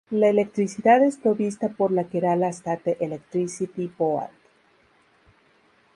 [0.09, 4.31] La electricidad es provista por la Kerala State Electricity Board.